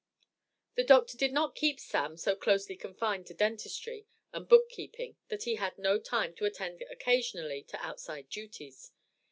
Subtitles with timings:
[0.73, 5.43] The doctor did not keep "Sam" so closely confined to dentistry and book keeping that
[5.43, 8.93] he had no time to attend occasionally to outside duties.